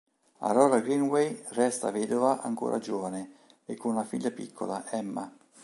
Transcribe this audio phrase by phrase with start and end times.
[0.39, 3.35] Aurora Greenway resta vedova ancora giovane
[3.67, 5.31] e con una figlia piccola, Emma.